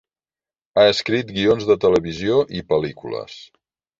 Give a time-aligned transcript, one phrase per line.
[0.79, 3.39] Ha escrit guions de televisió i pel·lícules.